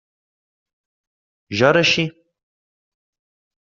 Jo 1.59 1.71
era 1.71 1.85
així. 1.85 2.09